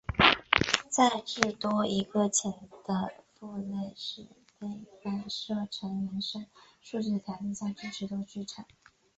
[0.89, 2.51] 在至多一个潜
[2.87, 4.23] 在的父类是
[4.57, 4.65] 被
[5.03, 6.43] 反射成原生
[6.81, 8.65] 数据的条件下支持多继承。